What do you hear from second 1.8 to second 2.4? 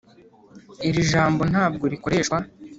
rikoreshwa.